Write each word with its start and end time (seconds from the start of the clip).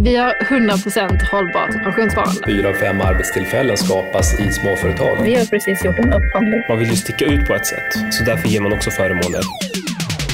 Vi 0.00 0.16
har 0.16 0.34
100% 0.40 1.30
hållbart 1.30 1.84
pensionssparande. 1.84 2.40
Fyra 2.46 2.68
av 2.68 2.72
fem 2.72 3.00
arbetstillfällen 3.00 3.76
skapas 3.76 4.40
i 4.40 4.52
småföretag. 4.52 5.18
Vi 5.22 5.34
har 5.34 5.46
precis 5.46 5.84
gjort 5.84 5.98
en 5.98 6.12
upphandling. 6.12 6.62
Man 6.68 6.78
vill 6.78 6.88
ju 6.90 6.96
sticka 6.96 7.24
ut 7.24 7.46
på 7.46 7.54
ett 7.54 7.66
sätt, 7.66 8.14
så 8.14 8.24
därför 8.24 8.48
ger 8.48 8.60
man 8.60 8.72
också 8.72 8.90
förmåner. 8.90 9.40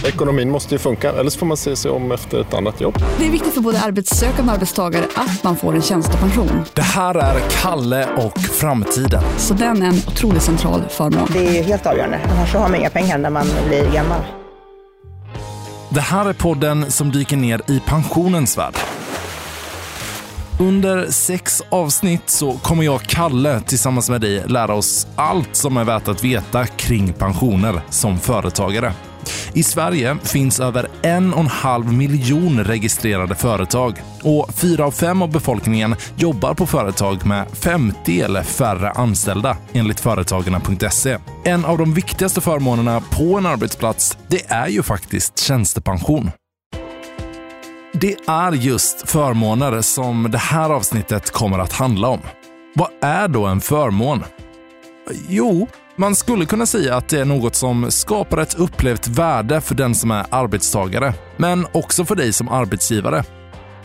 Ekonomin 0.06 0.50
måste 0.50 0.74
ju 0.74 0.79
funka, 0.79 1.12
eller 1.12 1.30
så 1.30 1.38
får 1.38 1.46
man 1.46 1.56
se 1.56 1.77
sig 1.77 1.90
om 1.90 2.12
efter 2.12 2.40
ett 2.40 2.54
annat 2.54 2.80
jobb. 2.80 2.98
Det 3.19 3.27
är 3.27 3.30
viktigt 3.30 3.54
för 3.54 3.61
både 3.61 3.80
arbetssökande 3.80 4.50
och 4.50 4.54
arbetstagare 4.54 5.04
att 5.14 5.45
man 5.45 5.56
får 5.56 5.74
en 5.74 5.82
tjänstepension. 5.82 6.64
Det 6.74 6.82
här 6.82 7.14
är 7.14 7.40
Kalle 7.62 8.06
och 8.16 8.38
framtiden. 8.38 9.22
Så 9.36 9.54
den 9.54 9.82
är 9.82 9.86
en 9.86 9.94
otroligt 10.08 10.42
central 10.42 10.82
förmån. 10.88 11.28
Det 11.32 11.58
är 11.58 11.62
helt 11.62 11.86
avgörande, 11.86 12.20
annars 12.30 12.54
har 12.54 12.60
man 12.60 12.74
inga 12.74 12.90
pengar 12.90 13.18
när 13.18 13.30
man 13.30 13.46
blir 13.68 13.92
gammal. 13.92 14.20
Det 15.88 16.00
här 16.00 16.28
är 16.28 16.32
podden 16.32 16.90
som 16.90 17.12
dyker 17.12 17.36
ner 17.36 17.60
i 17.68 17.80
pensionens 17.86 18.58
värld. 18.58 18.74
Under 20.60 21.06
sex 21.10 21.62
avsnitt 21.68 22.30
så 22.30 22.52
kommer 22.52 22.84
jag, 22.84 23.02
Kalle, 23.02 23.60
tillsammans 23.60 24.10
med 24.10 24.20
dig 24.20 24.42
lära 24.46 24.74
oss 24.74 25.06
allt 25.16 25.56
som 25.56 25.77
är 25.77 25.84
värt 25.84 26.08
att 26.08 26.24
veta 26.24 26.66
kring 26.66 27.12
pensioner 27.12 27.80
som 27.90 28.18
företagare. 28.18 28.92
I 29.52 29.62
Sverige 29.62 30.16
finns 30.22 30.60
över 30.60 30.88
en 31.02 31.34
och 31.34 31.40
en 31.40 31.46
halv 31.46 31.92
miljon 31.92 32.64
registrerade 32.64 33.34
företag 33.34 34.02
och 34.22 34.54
fyra 34.54 34.86
av 34.86 34.90
fem 34.90 35.22
av 35.22 35.32
befolkningen 35.32 35.96
jobbar 36.16 36.55
på 36.55 36.66
företag 36.66 37.27
med 37.27 37.46
50 37.52 38.20
eller 38.20 38.42
färre 38.42 38.91
anställda 38.91 39.56
enligt 39.72 40.00
Företagarna.se. 40.00 41.18
En 41.44 41.64
av 41.64 41.78
de 41.78 41.94
viktigaste 41.94 42.41
förmånerna 42.41 43.00
på 43.00 43.38
en 43.38 43.46
arbetsplats, 43.46 44.18
det 44.28 44.50
är 44.50 44.68
ju 44.68 44.82
faktiskt 44.82 45.38
tjänstepension. 45.38 46.30
Det 47.97 48.16
är 48.27 48.53
just 48.53 49.11
förmåner 49.11 49.80
som 49.80 50.30
det 50.30 50.39
här 50.39 50.71
avsnittet 50.71 51.31
kommer 51.31 51.59
att 51.59 51.73
handla 51.73 52.09
om. 52.09 52.20
Vad 52.75 52.89
är 53.01 53.28
då 53.28 53.47
en 53.47 53.61
förmån? 53.61 54.25
Jo, 55.28 55.69
man 55.97 56.14
skulle 56.14 56.47
kunna 56.47 56.67
säga 56.67 56.97
att 56.97 57.09
det 57.09 57.20
är 57.20 57.25
något 57.25 57.55
som 57.55 57.91
skapar 57.91 58.39
ett 58.39 58.55
upplevt 58.55 59.09
värde 59.09 59.61
för 59.61 59.75
den 59.75 59.95
som 59.95 60.11
är 60.11 60.27
arbetstagare, 60.31 61.14
men 61.36 61.67
också 61.73 62.05
för 62.05 62.14
dig 62.14 62.33
som 62.33 62.48
arbetsgivare. 62.48 63.25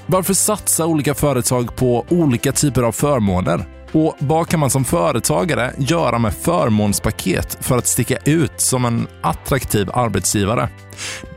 Varför 0.06 0.34
satsar 0.34 0.86
olika 0.86 1.14
företag 1.14 1.76
på 1.76 2.06
olika 2.10 2.52
typer 2.52 2.84
av 2.84 2.92
förmåner? 2.92 3.66
Och 3.94 4.16
vad 4.20 4.48
kan 4.48 4.59
man 4.59 4.70
som 4.70 4.86
företagare 4.86 5.73
göra 5.78 6.20
med 6.20 6.34
förmånspaket 6.34 7.58
för 7.62 7.78
att 7.78 7.88
sticka 7.88 8.18
ut 8.26 8.62
som 8.62 8.86
en 8.86 9.08
attraktiv 9.22 9.90
arbetsgivare? 9.94 10.70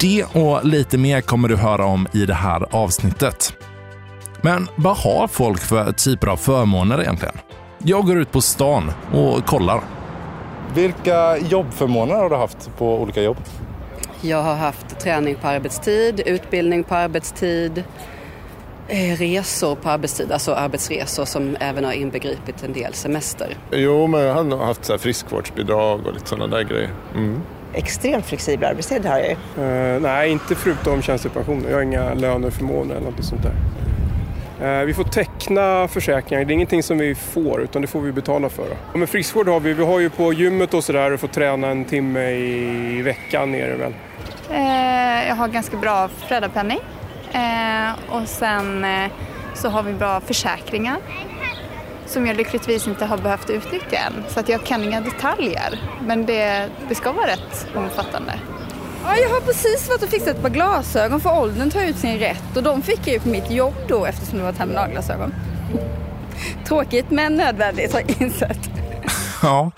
Det 0.00 0.25
och 0.25 0.64
lite 0.64 0.98
mer 0.98 1.20
kommer 1.20 1.48
du 1.48 1.56
höra 1.56 1.84
om 1.84 2.08
i 2.12 2.27
det 2.27 2.34
här 2.34 2.67
avsnittet. 2.70 3.55
Men 4.41 4.69
vad 4.77 4.97
har 4.97 5.28
folk 5.28 5.61
för 5.61 5.92
typer 5.92 6.27
av 6.27 6.36
förmåner 6.36 7.00
egentligen? 7.03 7.34
Jag 7.78 8.06
går 8.06 8.19
ut 8.19 8.33
på 8.33 8.41
stan 8.41 8.92
och 9.12 9.47
kollar. 9.47 9.80
Vilka 10.75 11.39
jobbförmåner 11.39 12.14
har 12.14 12.30
du 12.30 12.36
haft 12.36 12.70
på 12.78 13.03
olika 13.03 13.23
jobb? 13.23 13.36
Jag 14.20 14.42
har 14.42 14.55
haft 14.55 15.00
träning 15.00 15.34
på 15.34 15.48
arbetstid, 15.48 16.23
utbildning 16.27 16.84
på 16.84 16.95
arbetstid, 16.95 17.84
resor 18.88 19.75
på 19.75 19.88
arbetstid, 19.88 20.33
alltså 20.33 20.55
arbetsresor 20.55 21.25
som 21.25 21.56
även 21.61 21.84
har 21.84 21.92
inbegripit 21.92 22.62
en 22.62 22.72
del 22.72 22.94
semester. 22.94 23.56
Jo, 23.70 24.06
men 24.06 24.20
jag 24.20 24.34
har 24.34 24.44
nog 24.44 24.61
haft 24.61 24.84
så 24.84 24.92
här 24.92 24.98
friskvårdsbidrag 24.98 26.06
och 26.06 26.14
lite 26.14 26.28
sådana 26.28 26.56
där 26.56 26.62
grejer. 26.62 26.91
Mm. 27.14 27.41
Extremt 27.74 28.27
flexibel 28.27 28.69
arbetstid 28.69 29.06
har 29.06 29.19
jag 29.19 29.28
ju. 29.28 29.62
Uh, 29.62 30.00
nej, 30.00 30.30
inte 30.30 30.55
förutom 30.55 31.02
tjänstepension. 31.02 31.64
Jag 31.69 31.74
har 31.74 31.83
inga 31.83 32.14
löneförmåner 32.14 32.94
eller 32.94 33.11
något 33.11 33.24
sånt 33.24 33.42
där. 33.42 33.55
Uh, 34.80 34.86
vi 34.86 34.94
får 34.94 35.05
teckna 35.05 35.89
försäkringar. 35.89 36.44
Det 36.44 36.52
är 36.52 36.55
ingenting 36.55 36.83
som 36.83 36.98
vi 36.98 37.14
får, 37.14 37.62
utan 37.62 37.83
det 37.83 37.89
får 37.89 38.00
vi 38.00 38.12
betala 38.12 38.48
för. 38.48 38.67
Men 38.94 39.06
friskvård 39.06 39.48
har 39.48 39.61
vi. 39.61 39.72
Vi 39.72 39.84
har 39.84 40.00
ju 40.00 40.11
på 40.11 40.33
gymmet 40.33 40.74
och 40.74 40.84
sådär 40.84 41.12
och 41.12 41.20
får 41.20 41.28
träna 41.28 41.68
en 41.68 41.84
timme 41.84 42.30
i 42.30 43.02
veckan 43.02 43.55
är 43.55 43.68
det 43.68 43.77
väl. 43.77 43.92
Eh, 44.51 45.28
jag 45.28 45.34
har 45.34 45.48
ganska 45.48 45.77
bra 45.77 46.08
föräldrapenning. 46.08 46.78
Eh, 47.33 48.15
och 48.15 48.29
sen 48.29 48.85
eh, 48.85 49.11
så 49.55 49.69
har 49.69 49.83
vi 49.83 49.93
bra 49.93 50.20
försäkringar 50.20 50.97
som 52.07 52.27
jag 52.27 52.37
lyckligtvis 52.37 52.87
inte 52.87 53.05
har 53.05 53.19
behövt 53.19 53.51
utnyttja 53.51 53.97
än. 53.97 54.25
Så 54.29 54.41
att 54.41 54.48
jag 54.48 54.65
kan 54.65 54.83
inga 54.83 55.01
detaljer. 55.01 55.81
Men 56.07 56.27
det, 56.27 56.69
det 56.89 56.95
ska 56.95 57.13
vara 57.13 57.27
rätt 57.27 57.67
omfattande. 57.77 58.33
Ja, 59.05 59.17
jag 59.17 59.29
har 59.29 59.41
precis 59.41 59.89
varit 59.89 60.03
och 60.03 60.09
fixat 60.09 60.29
ett 60.37 60.43
par 60.43 60.51
glasögon 60.51 61.20
för 61.20 61.41
åldern 61.41 61.70
tar 61.70 61.81
ut 61.81 61.97
sin 61.97 62.19
rätt 62.19 62.57
och 62.57 62.63
de 62.63 62.83
fick 62.83 63.01
jag 63.05 63.15
ju 63.15 63.20
på 63.20 63.29
mitt 63.29 63.51
jobb 63.51 63.75
då 63.89 64.07
eftersom 64.07 64.39
det 64.39 64.45
var 64.45 64.53
terminalglasögon. 64.53 65.35
Tråkigt 66.64 67.11
men 67.11 67.35
nödvändigt 67.35 67.93
har 67.93 68.01
jag 68.01 68.23
insett. 68.23 68.70
Ja, 69.43 69.70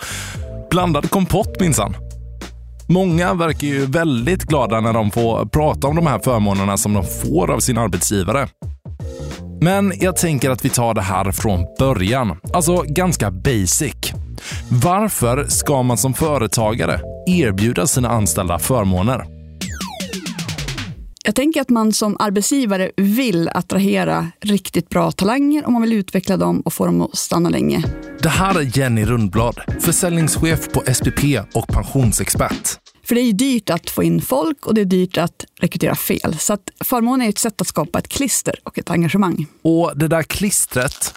blandad 0.70 1.10
kompott 1.10 1.60
minsann. 1.60 1.96
Många 2.88 3.34
verkar 3.34 3.66
ju 3.66 3.86
väldigt 3.86 4.44
glada 4.44 4.80
när 4.80 4.92
de 4.92 5.10
får 5.10 5.46
prata 5.46 5.86
om 5.86 5.96
de 5.96 6.06
här 6.06 6.18
förmånerna 6.18 6.76
som 6.76 6.92
de 6.92 7.04
får 7.04 7.50
av 7.50 7.60
sin 7.60 7.78
arbetsgivare. 7.78 8.48
Men 9.60 9.92
jag 10.00 10.16
tänker 10.16 10.50
att 10.50 10.64
vi 10.64 10.68
tar 10.68 10.94
det 10.94 11.02
här 11.02 11.32
från 11.32 11.66
början, 11.78 12.40
alltså 12.52 12.84
ganska 12.86 13.30
basic. 13.30 14.12
Varför 14.68 15.46
ska 15.48 15.82
man 15.82 15.98
som 15.98 16.14
företagare 16.14 17.00
erbjuda 17.26 17.86
sina 17.86 18.08
anställda 18.08 18.58
förmåner? 18.58 19.33
Jag 21.26 21.34
tänker 21.34 21.60
att 21.60 21.70
man 21.70 21.92
som 21.92 22.16
arbetsgivare 22.18 22.90
vill 22.96 23.48
attrahera 23.48 24.28
riktigt 24.40 24.88
bra 24.88 25.10
talanger 25.10 25.66
och 25.66 25.72
man 25.72 25.82
vill 25.82 25.92
utveckla 25.92 26.36
dem 26.36 26.60
och 26.60 26.72
få 26.72 26.86
dem 26.86 27.02
att 27.02 27.16
stanna 27.16 27.48
länge. 27.48 27.82
Det 28.22 28.28
här 28.28 28.60
är 28.60 28.78
Jenny 28.78 29.04
Rundblad, 29.04 29.60
försäljningschef 29.80 30.68
på 30.72 30.82
SPP 30.94 31.24
och 31.54 31.68
pensionsexpert. 31.68 32.78
För 33.04 33.14
det 33.14 33.20
är 33.20 33.24
ju 33.24 33.32
dyrt 33.32 33.70
att 33.70 33.90
få 33.90 34.02
in 34.02 34.22
folk 34.22 34.66
och 34.66 34.74
det 34.74 34.80
är 34.80 34.84
dyrt 34.84 35.18
att 35.18 35.44
rekrytera 35.60 35.94
fel. 35.94 36.38
Så 36.38 36.52
att 36.52 36.70
förmånen 36.84 37.26
är 37.26 37.28
ett 37.28 37.38
sätt 37.38 37.60
att 37.60 37.66
skapa 37.66 37.98
ett 37.98 38.08
klister 38.08 38.54
och 38.62 38.78
ett 38.78 38.90
engagemang. 38.90 39.46
Och 39.62 39.92
det 39.96 40.08
där 40.08 40.22
klistret 40.22 41.14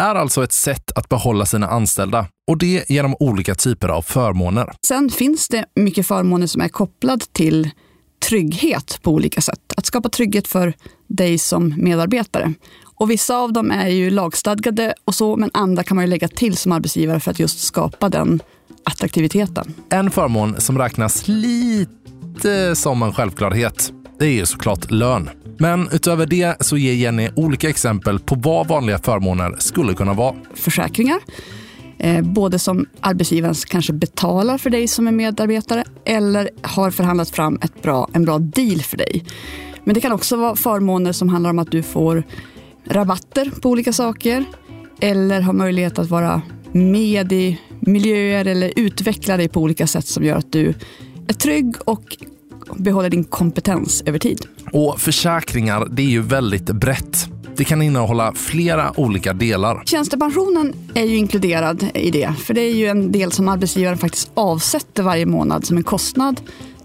är 0.00 0.14
alltså 0.14 0.44
ett 0.44 0.52
sätt 0.52 0.92
att 0.94 1.08
behålla 1.08 1.46
sina 1.46 1.68
anställda 1.68 2.26
och 2.50 2.58
det 2.58 2.90
genom 2.90 3.16
olika 3.20 3.54
typer 3.54 3.88
av 3.88 4.02
förmåner. 4.02 4.72
Sen 4.86 5.10
finns 5.10 5.48
det 5.48 5.64
mycket 5.74 6.06
förmåner 6.06 6.46
som 6.46 6.60
är 6.60 6.68
kopplad 6.68 7.24
till 7.32 7.70
trygghet 8.18 8.98
på 9.02 9.10
olika 9.10 9.40
sätt. 9.40 9.60
Att 9.76 9.86
skapa 9.86 10.08
trygghet 10.08 10.48
för 10.48 10.74
dig 11.06 11.38
som 11.38 11.74
medarbetare. 11.76 12.54
Och 12.98 13.10
vissa 13.10 13.36
av 13.36 13.52
dem 13.52 13.70
är 13.70 13.88
ju 13.88 14.10
lagstadgade 14.10 14.94
och 15.04 15.14
så, 15.14 15.36
men 15.36 15.50
andra 15.54 15.82
kan 15.82 15.94
man 15.94 16.04
ju 16.04 16.10
lägga 16.10 16.28
till 16.28 16.56
som 16.56 16.72
arbetsgivare 16.72 17.20
för 17.20 17.30
att 17.30 17.38
just 17.38 17.60
skapa 17.60 18.08
den 18.08 18.40
attraktiviteten. 18.84 19.74
En 19.90 20.10
förmån 20.10 20.60
som 20.60 20.78
räknas 20.78 21.28
lite 21.28 22.76
som 22.76 23.02
en 23.02 23.12
självklarhet, 23.12 23.92
det 24.18 24.24
är 24.24 24.30
ju 24.30 24.46
såklart 24.46 24.90
lön. 24.90 25.30
Men 25.58 25.88
utöver 25.92 26.26
det 26.26 26.56
så 26.60 26.76
ger 26.76 26.92
Jenny 26.92 27.30
olika 27.36 27.68
exempel 27.68 28.18
på 28.18 28.34
vad 28.34 28.68
vanliga 28.68 28.98
förmåner 28.98 29.56
skulle 29.58 29.94
kunna 29.94 30.14
vara. 30.14 30.34
Försäkringar, 30.54 31.18
Eh, 31.98 32.22
både 32.22 32.58
som 32.58 32.86
arbetsgivaren 33.00 33.54
kanske 33.54 33.92
betalar 33.92 34.58
för 34.58 34.70
dig 34.70 34.88
som 34.88 35.08
är 35.08 35.12
medarbetare 35.12 35.84
eller 36.04 36.50
har 36.62 36.90
förhandlat 36.90 37.30
fram 37.30 37.58
ett 37.62 37.82
bra, 37.82 38.08
en 38.12 38.24
bra 38.24 38.38
deal 38.38 38.80
för 38.80 38.96
dig. 38.96 39.24
Men 39.84 39.94
det 39.94 40.00
kan 40.00 40.12
också 40.12 40.36
vara 40.36 40.56
förmåner 40.56 41.12
som 41.12 41.28
handlar 41.28 41.50
om 41.50 41.58
att 41.58 41.70
du 41.70 41.82
får 41.82 42.22
rabatter 42.88 43.50
på 43.60 43.70
olika 43.70 43.92
saker 43.92 44.44
eller 45.00 45.40
har 45.40 45.52
möjlighet 45.52 45.98
att 45.98 46.10
vara 46.10 46.42
med 46.72 47.32
i 47.32 47.60
miljöer 47.80 48.44
eller 48.44 48.72
utveckla 48.76 49.36
dig 49.36 49.48
på 49.48 49.60
olika 49.60 49.86
sätt 49.86 50.06
som 50.06 50.24
gör 50.24 50.36
att 50.36 50.52
du 50.52 50.74
är 51.28 51.34
trygg 51.34 51.74
och 51.84 52.16
behåller 52.76 53.10
din 53.10 53.24
kompetens 53.24 54.02
över 54.06 54.18
tid. 54.18 54.46
Och 54.72 55.00
försäkringar, 55.00 55.88
det 55.90 56.02
är 56.02 56.06
ju 56.06 56.22
väldigt 56.22 56.66
brett. 56.66 57.28
Det 57.56 57.64
kan 57.64 57.82
innehålla 57.82 58.32
flera 58.32 59.00
olika 59.00 59.32
delar. 59.32 59.82
Tjänstepensionen 59.84 60.72
är 60.94 61.04
ju 61.04 61.16
inkluderad 61.16 61.86
i 61.94 62.10
det, 62.10 62.34
för 62.38 62.54
det 62.54 62.60
är 62.60 62.74
ju 62.74 62.86
en 62.86 63.12
del 63.12 63.32
som 63.32 63.48
arbetsgivaren 63.48 63.98
faktiskt 63.98 64.30
avsätter 64.34 65.02
varje 65.02 65.26
månad 65.26 65.66
som 65.66 65.76
en 65.76 65.82
kostnad 65.82 66.40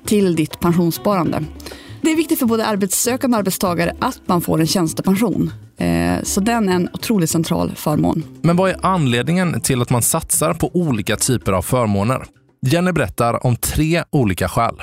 till 0.06 0.35
ditt 0.35 0.59
pensionssparande. 0.59 1.44
Det 2.01 2.12
är 2.12 2.15
viktigt 2.15 2.39
för 2.39 2.45
både 2.45 2.65
arbetssökande 2.65 3.35
och 3.35 3.39
arbetstagare 3.39 3.95
att 4.00 4.21
man 4.25 4.41
får 4.41 4.59
en 4.59 4.68
tjänstepension. 4.68 5.51
Eh, 5.77 6.23
så 6.23 6.41
den 6.41 6.69
är 6.69 6.74
en 6.74 6.89
otroligt 6.94 7.29
central 7.29 7.71
förmån. 7.75 8.24
Men 8.41 8.56
vad 8.56 8.69
är 8.69 8.77
anledningen 8.81 9.62
till 9.62 9.81
att 9.81 9.89
man 9.89 10.01
satsar 10.01 10.53
på 10.53 10.71
olika 10.74 11.15
typer 11.15 11.51
av 11.51 11.62
förmåner? 11.62 12.25
Jenny 12.65 12.91
berättar 12.91 13.45
om 13.45 13.56
tre 13.56 14.03
olika 14.09 14.50
skäl. 14.50 14.75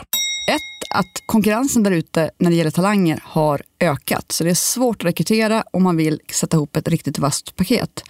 Ett, 0.50 0.77
att 0.98 1.22
konkurrensen 1.26 1.82
där 1.82 1.90
ute 1.90 2.30
när 2.38 2.50
det 2.50 2.56
gäller 2.56 2.70
talanger 2.70 3.20
har 3.24 3.62
ökat. 3.80 4.32
Så 4.32 4.44
det 4.44 4.50
är 4.50 4.54
svårt 4.54 5.02
att 5.02 5.06
rekrytera 5.06 5.64
om 5.72 5.82
man 5.82 5.96
vill 5.96 6.20
sätta 6.32 6.56
ihop 6.56 6.76
ett 6.76 6.88
riktigt 6.88 7.18
vasst 7.18 7.56
paket. 7.56 8.02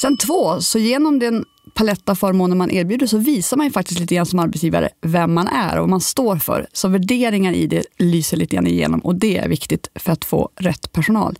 Sen 0.00 0.16
två, 0.16 0.60
så 0.60 0.78
genom 0.78 1.18
den 1.18 1.44
palett 1.74 2.08
av 2.08 2.14
förmåner 2.14 2.56
man 2.56 2.70
erbjuder 2.70 3.06
så 3.06 3.18
visar 3.18 3.56
man 3.56 3.66
ju 3.66 3.72
faktiskt 3.72 4.00
lite 4.00 4.14
grann 4.14 4.26
som 4.26 4.38
arbetsgivare 4.38 4.88
vem 5.02 5.34
man 5.34 5.48
är 5.48 5.74
och 5.76 5.80
vad 5.80 5.88
man 5.88 6.00
står 6.00 6.36
för. 6.36 6.66
Så 6.72 6.88
värderingar 6.88 7.52
i 7.52 7.66
det 7.66 7.84
lyser 7.98 8.36
lite 8.36 8.56
grann 8.56 8.66
igenom 8.66 9.00
och 9.00 9.14
det 9.14 9.36
är 9.36 9.48
viktigt 9.48 9.88
för 9.94 10.12
att 10.12 10.24
få 10.24 10.50
rätt 10.56 10.92
personal. 10.92 11.38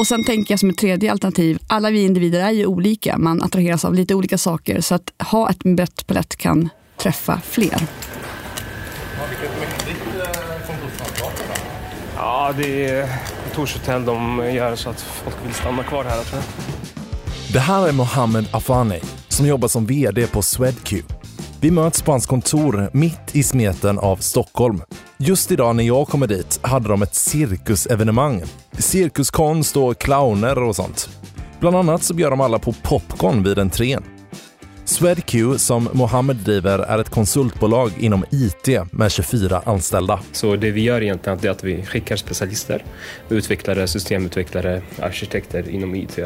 Och 0.00 0.06
sen 0.06 0.24
tänker 0.24 0.52
jag 0.52 0.60
som 0.60 0.70
ett 0.70 0.78
tredje 0.78 1.12
alternativ, 1.12 1.58
alla 1.66 1.90
vi 1.90 2.04
individer 2.04 2.40
är 2.40 2.50
ju 2.50 2.66
olika. 2.66 3.18
Man 3.18 3.42
attraheras 3.42 3.84
av 3.84 3.94
lite 3.94 4.14
olika 4.14 4.38
saker 4.38 4.80
så 4.80 4.94
att 4.94 5.12
ha 5.18 5.50
ett 5.50 5.62
brett 5.62 6.06
palett 6.06 6.36
kan 6.36 6.68
träffa 6.96 7.40
fler. 7.40 7.88
Ja, 12.16 12.52
det 12.56 12.90
är 12.90 13.08
kontorshotell 13.44 14.04
de 14.04 14.50
gör 14.54 14.76
så 14.76 14.90
att 14.90 15.00
folk 15.00 15.36
vill 15.44 15.54
stanna 15.54 15.82
kvar 15.82 16.04
här 16.04 16.22
tror 16.22 16.42
jag. 16.42 16.44
Det 17.52 17.60
här 17.60 17.88
är 17.88 17.92
Mohammed 17.92 18.46
Afani 18.50 19.00
som 19.28 19.46
jobbar 19.46 19.68
som 19.68 19.86
VD 19.86 20.26
på 20.26 20.42
Swedq. 20.42 20.94
Vi 21.60 21.70
möts 21.70 22.02
på 22.02 22.10
hans 22.10 22.26
kontor 22.26 22.90
mitt 22.92 23.36
i 23.36 23.42
smeten 23.42 23.98
av 23.98 24.16
Stockholm. 24.16 24.82
Just 25.16 25.52
idag 25.52 25.76
när 25.76 25.84
jag 25.84 26.08
kommer 26.08 26.26
dit 26.26 26.60
hade 26.62 26.88
de 26.88 27.02
ett 27.02 27.14
cirkusevenemang. 27.14 28.42
Cirkuskonst 28.72 29.76
och 29.76 29.98
clowner 29.98 30.58
och 30.58 30.76
sånt. 30.76 31.08
Bland 31.60 31.76
annat 31.76 32.02
så 32.02 32.14
bjöd 32.14 32.32
de 32.32 32.40
alla 32.40 32.58
på 32.58 32.72
popcorn 32.72 33.42
vid 33.42 33.58
entrén. 33.58 34.15
Swedq, 34.86 35.34
som 35.56 35.88
Mohammed 35.92 36.36
driver, 36.36 36.78
är 36.78 36.98
ett 36.98 37.08
konsultbolag 37.08 37.92
inom 37.98 38.24
IT 38.30 38.92
med 38.92 39.12
24 39.12 39.62
anställda. 39.64 40.20
Så 40.32 40.56
det 40.56 40.70
vi 40.70 40.82
gör 40.82 41.02
egentligen 41.02 41.38
är 41.42 41.50
att 41.50 41.64
vi 41.64 41.82
skickar 41.82 42.16
specialister, 42.16 42.84
utvecklare, 43.28 43.86
systemutvecklare, 43.86 44.82
arkitekter 45.02 45.68
inom 45.68 45.94
IT 45.94 46.18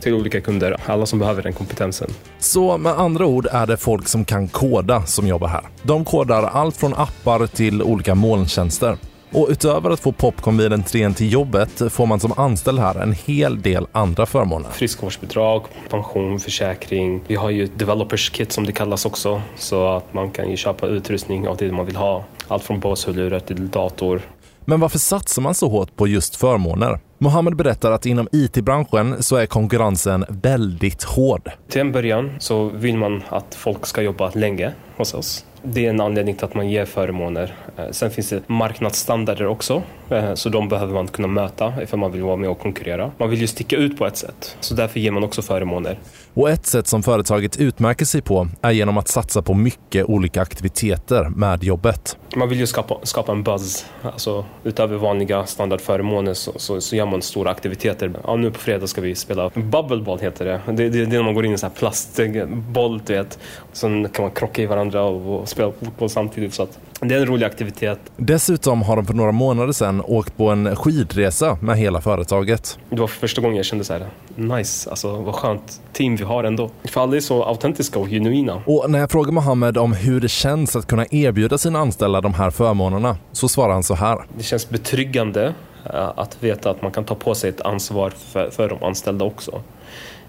till 0.00 0.14
olika 0.14 0.40
kunder, 0.40 0.76
alla 0.86 1.06
som 1.06 1.18
behöver 1.18 1.42
den 1.42 1.52
kompetensen. 1.52 2.10
Så 2.38 2.78
med 2.78 2.92
andra 2.92 3.26
ord 3.26 3.46
är 3.52 3.66
det 3.66 3.76
folk 3.76 4.08
som 4.08 4.24
kan 4.24 4.48
koda 4.48 5.06
som 5.06 5.26
jobbar 5.26 5.48
här. 5.48 5.62
De 5.82 6.04
kodar 6.04 6.42
allt 6.42 6.76
från 6.76 6.94
appar 6.94 7.46
till 7.46 7.82
olika 7.82 8.14
molntjänster. 8.14 8.96
Och 9.32 9.46
utöver 9.50 9.90
att 9.90 10.00
få 10.00 10.12
popcorn 10.12 10.56
vid 10.56 10.72
entrén 10.72 11.14
till 11.14 11.32
jobbet 11.32 11.92
får 11.92 12.06
man 12.06 12.20
som 12.20 12.32
anställd 12.36 12.78
här 12.78 12.94
en 12.94 13.12
hel 13.12 13.62
del 13.62 13.86
andra 13.92 14.26
förmåner. 14.26 14.70
Friskvårdsbidrag, 14.70 15.62
pension, 15.90 16.40
försäkring. 16.40 17.20
Vi 17.26 17.34
har 17.34 17.50
ju 17.50 17.66
developers 17.66 18.30
kit 18.30 18.52
som 18.52 18.66
det 18.66 18.72
kallas 18.72 19.06
också, 19.06 19.42
så 19.56 19.96
att 19.96 20.14
man 20.14 20.30
kan 20.30 20.50
ju 20.50 20.56
köpa 20.56 20.86
utrustning 20.86 21.48
av 21.48 21.56
det 21.56 21.72
man 21.72 21.86
vill 21.86 21.96
ha. 21.96 22.24
Allt 22.48 22.62
från 22.62 22.80
Bose-hörlurar 22.80 23.40
till 23.40 23.68
dator. 23.68 24.20
Men 24.64 24.80
varför 24.80 24.98
satsar 24.98 25.42
man 25.42 25.54
så 25.54 25.68
hårt 25.68 25.96
på 25.96 26.08
just 26.08 26.36
förmåner? 26.36 27.00
Mohammed 27.18 27.56
berättar 27.56 27.92
att 27.92 28.06
inom 28.06 28.28
IT-branschen 28.32 29.22
så 29.22 29.36
är 29.36 29.46
konkurrensen 29.46 30.24
väldigt 30.28 31.02
hård. 31.02 31.50
Till 31.68 31.80
en 31.80 31.92
början 31.92 32.30
så 32.38 32.64
vill 32.68 32.96
man 32.96 33.22
att 33.28 33.54
folk 33.54 33.86
ska 33.86 34.02
jobba 34.02 34.30
länge 34.34 34.72
hos 34.96 35.14
oss. 35.14 35.44
Det 35.70 35.86
är 35.86 35.90
en 35.90 36.00
anledning 36.00 36.34
till 36.34 36.44
att 36.44 36.54
man 36.54 36.68
ger 36.68 36.84
förmåner. 36.84 37.54
Eh, 37.76 37.84
sen 37.90 38.10
finns 38.10 38.28
det 38.28 38.48
marknadsstandarder 38.48 39.46
också, 39.46 39.82
eh, 40.10 40.34
så 40.34 40.48
de 40.48 40.68
behöver 40.68 40.94
man 40.94 41.08
kunna 41.08 41.28
möta 41.28 41.82
ifall 41.82 41.98
man 41.98 42.12
vill 42.12 42.22
vara 42.22 42.36
med 42.36 42.50
och 42.50 42.58
konkurrera. 42.58 43.10
Man 43.18 43.30
vill 43.30 43.40
ju 43.40 43.46
sticka 43.46 43.76
ut 43.76 43.98
på 43.98 44.06
ett 44.06 44.16
sätt, 44.16 44.56
så 44.60 44.74
därför 44.74 45.00
ger 45.00 45.10
man 45.10 45.24
också 45.24 45.42
förmåner. 45.42 45.98
Och 46.34 46.50
ett 46.50 46.66
sätt 46.66 46.86
som 46.86 47.02
företaget 47.02 47.56
utmärker 47.56 48.04
sig 48.04 48.22
på 48.22 48.48
är 48.62 48.70
genom 48.70 48.98
att 48.98 49.08
satsa 49.08 49.42
på 49.42 49.54
mycket 49.54 50.04
olika 50.04 50.42
aktiviteter 50.42 51.28
med 51.28 51.64
jobbet. 51.64 52.16
Man 52.36 52.48
vill 52.48 52.58
ju 52.58 52.66
skapa, 52.66 52.98
skapa 53.02 53.32
en 53.32 53.42
buzz. 53.42 53.86
Alltså, 54.02 54.44
utöver 54.64 54.96
vanliga 54.96 55.46
standardförmåner 55.46 56.34
så, 56.34 56.52
så, 56.56 56.80
så 56.80 56.96
gör 56.96 57.06
man 57.06 57.22
stora 57.22 57.50
aktiviteter. 57.50 58.12
Ja, 58.24 58.36
nu 58.36 58.50
på 58.50 58.58
fredag 58.58 58.86
ska 58.86 59.00
vi 59.00 59.14
spela 59.14 59.50
bubbleball 59.54 60.18
heter 60.18 60.44
det. 60.44 60.60
Det, 60.66 60.88
det, 60.88 60.88
det 60.88 61.16
är 61.16 61.18
när 61.18 61.22
man 61.22 61.34
går 61.34 61.44
in 61.44 61.50
i 61.50 61.52
en 61.52 61.58
sån 61.58 61.70
här 61.70 61.76
plastboll, 61.76 63.00
du 63.06 63.14
vet. 63.14 63.38
Sen 63.72 64.08
kan 64.08 64.22
man 64.22 64.30
krocka 64.30 64.62
i 64.62 64.66
varandra 64.66 65.02
och, 65.02 65.40
och 65.40 65.48
spela 65.58 65.72
fotboll 65.72 66.10
samtidigt. 66.10 66.54
Så 66.54 66.62
att 66.62 66.78
det 67.00 67.14
är 67.14 67.18
en 67.18 67.26
rolig 67.26 67.46
aktivitet. 67.46 67.98
Dessutom 68.16 68.82
har 68.82 68.96
de 68.96 69.06
för 69.06 69.14
några 69.14 69.32
månader 69.32 69.72
sedan 69.72 70.02
åkt 70.04 70.36
på 70.36 70.48
en 70.50 70.76
skidresa 70.76 71.58
med 71.60 71.78
hela 71.78 72.00
företaget. 72.00 72.78
Det 72.90 73.00
var 73.00 73.06
första 73.06 73.40
gången 73.40 73.56
jag 73.56 73.66
kände 73.66 73.84
så 73.84 73.92
här, 73.92 74.06
nice, 74.34 74.90
alltså 74.90 75.16
vad 75.16 75.34
skönt 75.34 75.80
team 75.92 76.16
vi 76.16 76.24
har 76.24 76.44
ändå. 76.44 76.70
För 76.84 77.00
alla 77.00 77.16
är 77.16 77.20
så 77.20 77.44
autentiska 77.44 77.98
och 77.98 78.08
genuina. 78.08 78.62
Och 78.66 78.90
när 78.90 78.98
jag 78.98 79.10
frågar 79.10 79.32
Mohammed 79.32 79.78
om 79.78 79.92
hur 79.92 80.20
det 80.20 80.28
känns 80.28 80.76
att 80.76 80.86
kunna 80.86 81.06
erbjuda 81.10 81.58
sina 81.58 81.78
anställda 81.78 82.20
de 82.20 82.34
här 82.34 82.50
förmånerna 82.50 83.16
så 83.32 83.48
svarar 83.48 83.72
han 83.72 83.82
så 83.82 83.94
här. 83.94 84.18
Det 84.36 84.42
känns 84.42 84.68
betryggande 84.68 85.54
eh, 85.94 86.12
att 86.16 86.36
veta 86.40 86.70
att 86.70 86.82
man 86.82 86.92
kan 86.92 87.04
ta 87.04 87.14
på 87.14 87.34
sig 87.34 87.50
ett 87.50 87.60
ansvar 87.60 88.10
för, 88.10 88.50
för 88.50 88.68
de 88.68 88.82
anställda 88.82 89.24
också. 89.24 89.62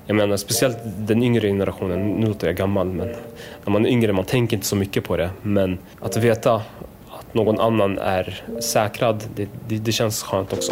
Jag 0.10 0.16
menar 0.16 0.38
speciellt 0.38 0.78
den 0.84 1.24
yngre 1.24 1.48
generationen, 1.48 2.08
nu 2.08 2.28
låter 2.28 2.48
jag 2.48 2.56
gammal 2.56 2.88
men 2.88 3.08
när 3.66 3.72
man 3.72 3.86
är 3.86 3.90
yngre 3.90 4.14
man 4.14 4.26
tänker 4.26 4.58
inte 4.58 4.68
så 4.68 4.76
mycket 4.76 5.04
på 5.04 5.18
det 5.18 5.30
men 5.42 5.78
att 6.02 6.18
veta 6.18 6.56
att 7.10 7.34
någon 7.34 7.60
annan 7.60 7.98
är 7.98 8.44
säkrad, 8.60 9.24
det, 9.36 9.50
det, 9.68 9.78
det 9.78 9.92
känns 9.92 10.24
skönt 10.24 10.54
också. 10.54 10.72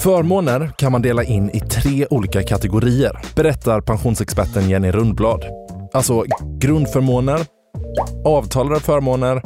Förmåner 0.00 0.70
kan 0.78 0.92
man 0.92 1.02
dela 1.02 1.24
in 1.24 1.50
i 1.50 1.60
tre 1.60 2.06
olika 2.10 2.42
kategorier, 2.42 3.20
berättar 3.36 3.80
pensionsexperten 3.80 4.70
Jenny 4.70 4.90
Rundblad. 4.90 5.44
Alltså 5.92 6.24
grundförmåner, 6.58 7.40
avtalade 8.24 8.80
förmåner 8.80 9.42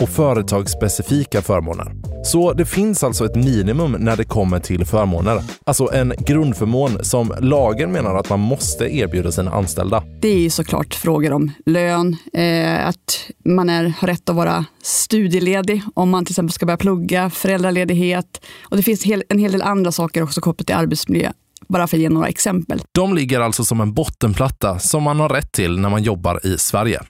och 0.00 0.08
företagsspecifika 0.08 1.42
förmåner. 1.42 1.97
Så 2.24 2.52
det 2.52 2.64
finns 2.66 3.04
alltså 3.04 3.24
ett 3.24 3.34
minimum 3.34 3.92
när 3.92 4.16
det 4.16 4.24
kommer 4.24 4.60
till 4.60 4.84
förmåner. 4.84 5.42
Alltså 5.64 5.92
en 5.92 6.12
grundförmån 6.18 7.04
som 7.04 7.34
lagen 7.40 7.92
menar 7.92 8.14
att 8.14 8.30
man 8.30 8.40
måste 8.40 8.84
erbjuda 8.96 9.32
sina 9.32 9.50
anställda. 9.50 10.02
Det 10.20 10.28
är 10.28 10.38
ju 10.38 10.50
såklart 10.50 10.94
frågor 10.94 11.32
om 11.32 11.52
lön, 11.66 12.16
eh, 12.32 12.86
att 12.86 13.30
man 13.44 13.70
är, 13.70 13.92
har 13.98 14.08
rätt 14.08 14.28
att 14.28 14.36
vara 14.36 14.64
studieledig 14.82 15.82
om 15.94 16.10
man 16.10 16.24
till 16.24 16.32
exempel 16.32 16.52
ska 16.52 16.66
börja 16.66 16.76
plugga, 16.76 17.30
föräldraledighet 17.30 18.40
och 18.62 18.76
det 18.76 18.82
finns 18.82 19.06
en 19.28 19.38
hel 19.38 19.52
del 19.52 19.62
andra 19.62 19.92
saker 19.92 20.22
också 20.22 20.40
kopplat 20.40 20.66
till 20.66 20.76
arbetsmiljö 20.76 21.32
bara 21.68 21.86
för 21.86 21.96
att 21.96 22.00
ge 22.00 22.08
några 22.08 22.28
exempel. 22.28 22.82
De 22.92 23.14
ligger 23.14 23.40
alltså 23.40 23.64
som 23.64 23.80
en 23.80 23.94
bottenplatta 23.94 24.78
som 24.78 25.02
man 25.02 25.20
har 25.20 25.28
rätt 25.28 25.52
till 25.52 25.78
när 25.80 25.88
man 25.88 26.02
jobbar 26.02 26.46
i 26.46 26.58
Sverige. 26.58 27.00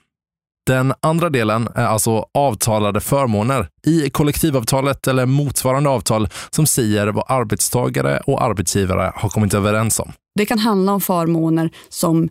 Den 0.69 0.93
andra 1.01 1.29
delen 1.29 1.67
är 1.75 1.85
alltså 1.85 2.25
avtalade 2.33 3.01
förmåner 3.01 3.67
i 3.85 4.09
kollektivavtalet 4.09 5.07
eller 5.07 5.25
motsvarande 5.25 5.89
avtal 5.89 6.27
som 6.49 6.67
säger 6.67 7.07
vad 7.07 7.23
arbetstagare 7.27 8.19
och 8.25 8.43
arbetsgivare 8.43 9.11
har 9.15 9.29
kommit 9.29 9.53
överens 9.53 9.99
om. 9.99 10.11
Det 10.35 10.45
kan 10.45 10.59
handla 10.59 10.91
om 10.91 11.01
förmåner 11.01 11.69
som 11.89 12.29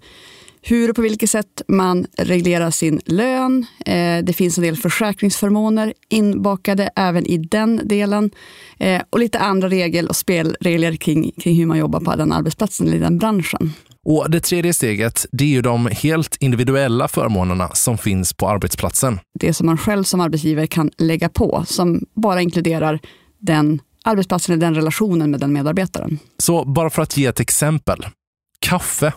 hur 0.62 0.90
och 0.90 0.96
på 0.96 1.02
vilket 1.02 1.30
sätt 1.30 1.62
man 1.68 2.06
reglerar 2.18 2.70
sin 2.70 3.00
lön. 3.04 3.66
Eh, 3.86 4.24
det 4.24 4.32
finns 4.32 4.58
en 4.58 4.64
del 4.64 4.76
försäkringsförmåner 4.76 5.92
inbakade 6.08 6.90
även 6.96 7.26
i 7.26 7.38
den 7.38 7.80
delen. 7.84 8.30
Eh, 8.78 9.02
och 9.10 9.18
lite 9.18 9.38
andra 9.38 9.68
regler 9.68 10.08
och 10.08 10.16
spelregler 10.16 10.96
kring, 10.96 11.32
kring 11.32 11.56
hur 11.56 11.66
man 11.66 11.78
jobbar 11.78 12.00
på 12.00 12.16
den 12.16 12.32
arbetsplatsen 12.32 12.86
eller 12.86 12.96
i 12.96 13.00
den 13.00 13.18
branschen. 13.18 13.72
Och 14.10 14.30
Det 14.30 14.40
tredje 14.40 14.74
steget 14.74 15.26
det 15.32 15.44
är 15.44 15.48
ju 15.48 15.62
de 15.62 15.86
helt 15.86 16.36
individuella 16.40 17.08
förmånerna 17.08 17.68
som 17.68 17.98
finns 17.98 18.32
på 18.32 18.48
arbetsplatsen. 18.48 19.20
Det 19.40 19.54
som 19.54 19.66
man 19.66 19.78
själv 19.78 20.04
som 20.04 20.20
arbetsgivare 20.20 20.66
kan 20.66 20.90
lägga 20.98 21.28
på, 21.28 21.64
som 21.66 22.04
bara 22.14 22.42
inkluderar 22.42 23.00
den 23.38 23.80
arbetsplatsen 24.04 24.52
eller 24.52 24.66
den 24.66 24.74
relationen 24.74 25.30
med 25.30 25.40
den 25.40 25.52
medarbetaren. 25.52 26.18
Så 26.38 26.64
bara 26.64 26.90
för 26.90 27.02
att 27.02 27.16
ge 27.16 27.26
ett 27.26 27.40
exempel. 27.40 28.06
Kaffe 28.58 29.12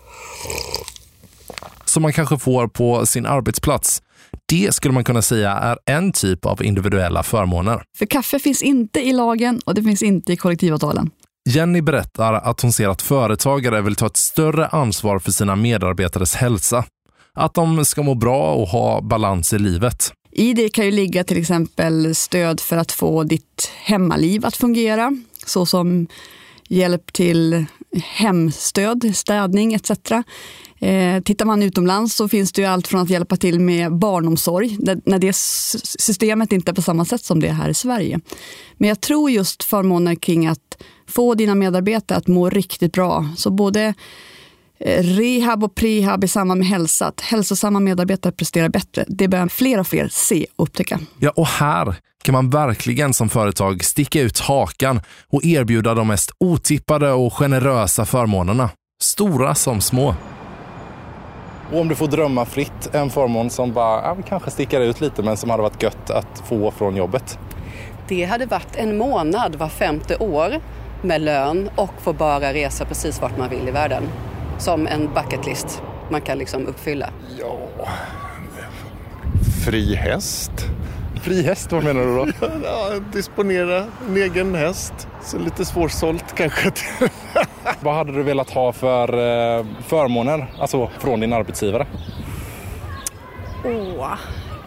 som 1.86 2.04
man 2.04 2.14
kanske 2.14 2.38
får 2.38 2.68
på 2.68 3.06
sin 3.06 3.26
arbetsplats. 3.26 4.02
Det 4.46 4.74
skulle 4.74 4.94
man 4.94 5.04
kunna 5.04 5.22
säga 5.22 5.52
är 5.52 5.78
en 5.86 6.12
typ 6.12 6.46
av 6.46 6.64
individuella 6.64 7.24
förmåner. 7.24 7.84
För 7.98 8.06
kaffe 8.06 8.40
finns 8.40 8.62
inte 8.62 9.00
i 9.00 9.14
lagen 9.14 9.62
och 9.66 9.76
det 9.76 9.84
finns 9.84 10.04
inte 10.04 10.34
i 10.34 10.38
kollektivavtalen. 10.38 11.10
Jenny 11.50 11.82
berättar 11.82 12.34
att 12.34 12.62
hon 12.62 12.74
ser 12.74 12.90
att 12.90 13.02
företagare 13.02 13.82
vill 13.82 13.96
ta 13.96 14.06
ett 14.06 14.18
större 14.18 14.68
ansvar 14.68 15.20
för 15.20 15.32
sina 15.32 15.56
medarbetares 15.56 16.36
hälsa. 16.36 16.86
Att 17.34 17.54
de 17.54 17.86
ska 17.86 18.04
må 18.04 18.16
bra 18.16 18.54
och 18.54 18.68
ha 18.68 19.02
balans 19.02 19.54
i 19.54 19.60
livet. 19.60 20.14
I 20.32 20.54
det 20.54 20.70
kan 20.70 20.86
ju 20.86 20.92
ligga 20.92 21.24
till 21.24 21.38
exempel 21.38 22.16
stöd 22.16 22.60
för 22.60 22.78
att 22.78 22.92
få 22.92 23.24
ditt 23.24 23.72
hemmaliv 23.84 24.46
att 24.46 24.56
fungera, 24.56 25.12
såsom 25.46 26.08
hjälp 26.68 27.14
till 27.14 27.66
hemstöd, 28.04 29.12
städning 29.16 29.74
etc. 29.74 29.92
Eh, 30.82 31.22
tittar 31.22 31.46
man 31.46 31.64
utomlands 31.64 32.16
så 32.16 32.28
finns 32.28 32.52
det 32.52 32.62
ju 32.62 32.68
allt 32.68 32.88
från 32.88 33.02
att 33.02 33.10
hjälpa 33.10 33.36
till 33.36 33.60
med 33.60 33.98
barnomsorg, 33.98 34.78
när 35.06 35.20
det 35.20 35.36
systemet 35.36 36.52
inte 36.52 36.72
är 36.72 36.74
på 36.74 36.82
samma 36.82 37.06
sätt 37.06 37.26
som 37.26 37.40
det 37.40 37.48
är 37.48 37.54
här 37.54 37.70
i 37.70 37.74
Sverige. 37.74 38.20
Men 38.78 38.90
jag 38.90 39.02
tror 39.02 39.32
just 39.32 39.64
förmåner 39.64 40.16
kring 40.16 40.48
att 40.48 40.84
få 41.08 41.34
dina 41.34 41.56
medarbetare 41.56 42.18
att 42.18 42.28
må 42.28 42.50
riktigt 42.50 42.94
bra. 42.94 43.30
Så 43.38 43.52
både 43.52 43.94
eh, 44.80 45.04
rehab 45.04 45.64
och 45.64 45.76
prehab 45.76 46.24
i 46.24 46.28
samband 46.28 46.60
med 46.60 46.68
hälsa, 46.68 47.08
att 47.08 47.22
hälsosamma 47.22 47.80
medarbetare 47.80 48.34
presterar 48.34 48.70
bättre. 48.70 49.06
Det 49.08 49.28
börjar 49.28 49.48
fler 49.48 49.80
och 49.80 49.88
fler 49.88 50.08
se 50.12 50.46
och 50.56 50.64
upptäcka. 50.64 51.00
Ja, 51.20 51.30
och 51.36 51.48
här 51.48 51.96
kan 52.24 52.34
man 52.34 52.50
verkligen 52.50 53.14
som 53.14 53.30
företag 53.30 53.84
sticka 53.84 54.22
ut 54.22 54.40
hakan 54.40 55.02
och 55.30 55.46
erbjuda 55.46 55.94
de 55.94 56.08
mest 56.08 56.32
otippade 56.38 57.12
och 57.12 57.34
generösa 57.34 58.06
förmånerna. 58.06 58.70
Stora 59.02 59.56
som 59.56 59.82
små. 59.82 60.16
Och 61.72 61.80
om 61.80 61.88
du 61.88 61.96
får 61.96 62.08
drömma 62.08 62.46
fritt, 62.46 62.90
en 62.96 63.10
förmån 63.10 63.50
som 63.50 63.74
bara 63.74 64.02
ja, 64.02 64.18
kanske 64.28 64.52
sticker 64.52 64.82
ut 64.82 65.02
lite 65.02 65.24
men 65.24 65.38
som 65.38 65.50
hade 65.50 65.64
varit 65.64 65.84
gött 65.84 66.10
att 66.10 66.44
få 66.46 66.72
från 66.72 66.96
jobbet. 66.96 67.40
Det 68.08 68.26
hade 68.26 68.46
varit 68.46 68.76
en 68.76 68.98
månad 68.98 69.56
var 69.56 69.70
femte 69.70 70.18
år 70.18 70.60
med 71.02 71.22
lön 71.22 71.70
och 71.76 71.94
få 72.02 72.14
bara 72.14 72.54
resa 72.54 72.86
precis 72.86 73.22
vart 73.22 73.38
man 73.38 73.50
vill 73.50 73.68
i 73.68 73.72
världen. 73.72 74.04
Som 74.58 74.88
en 74.88 75.10
bucket 75.14 75.46
list 75.46 75.82
man 76.10 76.22
kan 76.22 76.38
liksom 76.38 76.68
uppfylla. 76.68 77.10
Ja, 77.40 77.58
fri 79.66 79.96
häst. 79.96 80.52
Fri 81.22 81.44
häst, 81.44 81.72
vad 81.72 81.84
menar 81.84 82.02
du 82.02 82.16
då? 82.16 82.28
ja, 82.64 83.00
disponera 83.14 83.86
en 84.08 84.18
egen 84.18 84.56
häst. 84.56 85.08
Så 85.24 85.40
lite 85.40 85.66
svårsålt 85.66 86.36
kanske. 86.36 86.72
vad 87.80 87.96
hade 87.96 88.12
du 88.12 88.24
velat 88.24 88.50
ha 88.50 88.74
för 88.74 89.14
eh, 89.14 89.66
förmåner, 89.88 90.54
alltså 90.60 90.90
från 91.00 91.20
din 91.20 91.34
arbetsgivare? 91.34 91.88
Åh, 93.66 94.18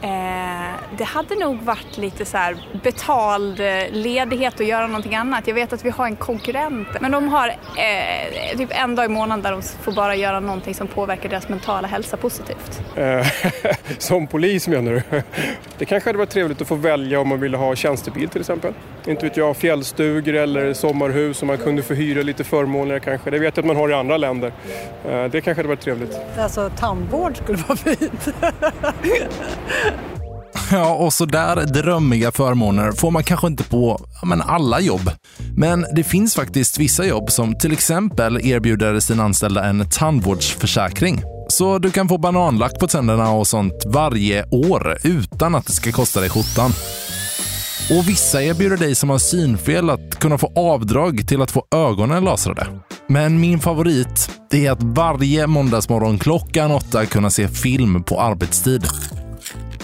Eh, 0.05 0.75
det 0.99 1.05
hade 1.05 1.35
nog 1.35 1.63
varit 1.63 1.97
lite 1.97 2.25
så 2.25 2.37
här 2.37 2.57
betald 2.83 3.61
eh, 3.61 3.67
ledighet 3.91 4.61
och 4.61 4.67
göra 4.67 4.87
någonting 4.87 5.15
annat. 5.15 5.47
Jag 5.47 5.55
vet 5.55 5.73
att 5.73 5.85
vi 5.85 5.91
har 5.91 6.07
en 6.07 6.17
konkurrent, 6.17 6.89
men 7.01 7.13
de 7.13 7.29
har 7.29 7.49
eh, 7.49 8.59
typ 8.59 8.71
en 8.73 8.95
dag 8.95 9.05
i 9.05 9.09
månaden 9.09 9.43
där 9.43 9.51
de 9.53 9.63
får 9.63 9.93
bara 9.93 10.17
göra 10.17 10.41
någonting 10.41 10.75
som 10.75 10.87
påverkar 10.87 11.29
deras 11.29 11.49
mentala 11.49 11.89
hälsa 11.89 12.17
positivt. 12.17 12.83
Eh, 12.97 13.27
som 13.99 14.27
polis 14.27 14.69
menar 14.69 14.93
du? 14.93 15.23
Det 15.79 15.85
kanske 15.85 16.09
hade 16.09 16.19
varit 16.19 16.31
trevligt 16.31 16.61
att 16.61 16.69
få 16.69 16.75
välja 16.75 17.21
om 17.21 17.29
man 17.29 17.41
ville 17.41 17.57
ha 17.57 17.75
tjänstebil 17.75 18.29
till 18.29 18.41
exempel. 18.41 18.73
Inte 19.07 19.27
vet 19.27 19.37
jag, 19.37 19.57
fjällstugor 19.57 20.35
eller 20.35 20.75
sommarhus 20.75 21.39
som 21.39 21.49
man 21.49 21.59
kunde 21.59 21.83
få 21.83 21.95
hyra 21.95 22.23
lite 22.23 22.45
förmånligare 22.45 23.01
kanske. 23.01 23.31
Det 23.31 23.39
vet 23.39 23.57
jag 23.57 23.63
att 23.63 23.67
man 23.67 23.77
har 23.77 23.91
i 23.91 23.95
andra 23.95 24.17
länder. 24.17 24.53
Eh, 25.09 25.25
det 25.25 25.41
kanske 25.41 25.55
hade 25.55 25.69
varit 25.69 25.81
trevligt. 25.81 26.17
Alltså 26.39 26.71
tandvård 26.79 27.37
skulle 27.37 27.59
vara 27.59 27.77
fint. 27.77 28.29
Ja, 30.71 30.95
och 30.95 31.13
så 31.13 31.27
där 31.27 31.57
drömmiga 31.57 32.33
förmåner 32.33 32.93
får 32.93 33.11
man 33.11 33.25
kanske 33.25 33.47
inte 33.47 33.65
på 33.65 34.01
ja, 34.21 34.27
men 34.27 34.43
alla 34.43 34.81
jobb. 34.81 35.11
Men 35.57 35.87
det 35.97 36.05
finns 36.05 36.35
faktiskt 36.35 36.79
vissa 36.79 37.07
jobb 37.07 37.31
som 37.31 37.59
till 37.59 37.73
exempel 37.73 38.47
erbjuder 38.47 39.01
sina 39.01 39.23
anställda 39.23 39.65
en 39.65 39.91
tandvårdsförsäkring. 39.91 41.23
Så 41.49 41.79
du 41.79 41.91
kan 41.91 42.09
få 42.09 42.19
bananlack 42.19 42.79
på 42.81 42.87
tänderna 42.87 43.31
och 43.31 43.47
sånt 43.47 43.85
varje 43.87 44.45
år 44.45 44.97
utan 45.03 45.55
att 45.55 45.67
det 45.67 45.73
ska 45.73 45.93
kosta 45.93 46.21
dig 46.21 46.31
skjortan. 46.31 46.71
Och 47.91 48.09
vissa 48.09 48.43
erbjuder 48.43 48.77
dig 48.77 48.95
som 48.95 49.11
har 49.11 49.19
synfel 49.19 49.91
att 49.91 50.19
kunna 50.19 50.39
få 50.39 50.53
avdrag 50.57 51.29
till 51.29 51.43
att 51.43 51.51
få 51.51 51.67
ögonen 51.75 52.25
lasrade. 52.25 52.67
Men 53.09 53.41
min 53.41 53.59
favorit 53.59 54.31
är 54.51 54.71
att 54.71 54.83
varje 54.83 55.47
måndagsmorgon 55.47 56.19
klockan 56.19 56.71
åtta 56.71 57.07
kunna 57.07 57.31
se 57.31 57.49
film 57.49 58.03
på 58.03 58.21
arbetstid 58.21 58.83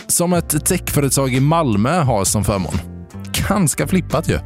som 0.07 0.33
ett 0.33 0.67
techföretag 0.67 1.35
i 1.35 1.41
Malmö 1.41 2.01
har 2.01 2.25
som 2.25 2.45
förmån. 2.45 2.75
Ganska 3.49 3.87
flippat 3.87 4.29
ju. 4.29 4.39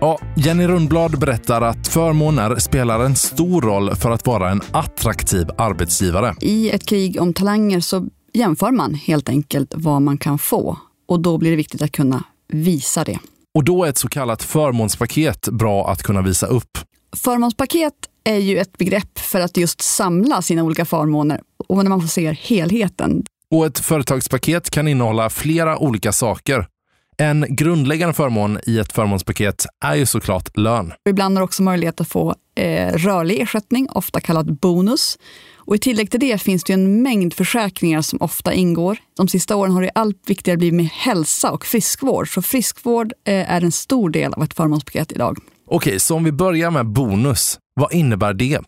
Ja, 0.00 0.18
Jenny 0.36 0.66
Rundblad 0.66 1.18
berättar 1.18 1.62
att 1.62 1.88
förmåner 1.88 2.56
spelar 2.56 3.00
en 3.00 3.16
stor 3.16 3.62
roll 3.62 3.94
för 3.94 4.10
att 4.10 4.26
vara 4.26 4.50
en 4.50 4.60
attraktiv 4.70 5.46
arbetsgivare. 5.58 6.34
I 6.40 6.70
ett 6.70 6.86
krig 6.86 7.20
om 7.20 7.34
talanger 7.34 7.80
så 7.80 8.06
jämför 8.32 8.70
man 8.70 8.94
helt 8.94 9.28
enkelt 9.28 9.74
vad 9.76 10.02
man 10.02 10.18
kan 10.18 10.38
få 10.38 10.78
och 11.08 11.20
då 11.20 11.38
blir 11.38 11.50
det 11.50 11.56
viktigt 11.56 11.82
att 11.82 11.92
kunna 11.92 12.24
visa 12.52 13.04
det. 13.04 13.18
Och 13.54 13.64
då 13.64 13.84
är 13.84 13.88
ett 13.88 13.98
så 13.98 14.08
kallat 14.08 14.42
förmånspaket 14.42 15.48
bra 15.48 15.90
att 15.90 16.02
kunna 16.02 16.22
visa 16.22 16.46
upp. 16.46 16.78
Förmånspaket 17.16 17.94
är 18.24 18.36
ju 18.36 18.58
ett 18.58 18.78
begrepp 18.78 19.18
för 19.18 19.40
att 19.40 19.56
just 19.56 19.80
samla 19.80 20.42
sina 20.42 20.62
olika 20.62 20.84
förmåner 20.84 21.40
och 21.68 21.76
när 21.76 21.88
man 21.88 22.00
får 22.00 22.08
se 22.08 22.32
helheten. 22.32 23.24
Och 23.50 23.66
ett 23.66 23.78
företagspaket 23.78 24.70
kan 24.70 24.88
innehålla 24.88 25.30
flera 25.30 25.78
olika 25.78 26.12
saker. 26.12 26.66
En 27.20 27.46
grundläggande 27.48 28.14
förmån 28.14 28.58
i 28.66 28.78
ett 28.78 28.92
förmånspaket 28.92 29.66
är 29.84 29.94
ju 29.94 30.06
såklart 30.06 30.56
lön. 30.56 30.92
Ibland 31.08 31.36
har 31.36 31.40
du 31.40 31.44
också 31.44 31.62
möjlighet 31.62 32.00
att 32.00 32.08
få 32.08 32.34
eh, 32.54 32.92
rörlig 32.92 33.40
ersättning, 33.40 33.88
ofta 33.90 34.20
kallad 34.20 34.58
bonus. 34.58 35.18
Och 35.54 35.76
I 35.76 35.78
tillägg 35.78 36.10
till 36.10 36.20
det 36.20 36.42
finns 36.42 36.64
det 36.64 36.72
en 36.72 37.02
mängd 37.02 37.34
försäkringar 37.34 38.02
som 38.02 38.22
ofta 38.22 38.52
ingår. 38.52 38.98
De 39.16 39.28
sista 39.28 39.56
åren 39.56 39.72
har 39.72 39.82
det 39.82 39.90
allt 39.94 40.22
viktigare 40.26 40.58
blivit 40.58 40.74
med 40.74 40.86
hälsa 40.86 41.50
och 41.50 41.66
friskvård. 41.66 42.34
Så 42.34 42.42
friskvård 42.42 43.12
eh, 43.26 43.52
är 43.52 43.64
en 43.64 43.72
stor 43.72 44.10
del 44.10 44.32
av 44.32 44.42
ett 44.42 44.54
förmånspaket 44.54 45.12
idag. 45.12 45.38
Okej, 45.66 46.00
så 46.00 46.16
om 46.16 46.24
vi 46.24 46.32
börjar 46.32 46.70
med 46.70 46.86
bonus. 46.86 47.58
Vad 47.74 47.92
innebär 47.92 48.34
det? 48.34 48.60